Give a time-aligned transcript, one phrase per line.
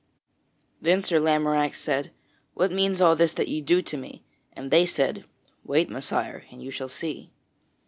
[0.81, 2.09] Then Sir Lamorack said,
[2.55, 5.25] "What means all this that ye do to me?" And they said,
[5.63, 7.29] "Wait, Messire, and you shall see."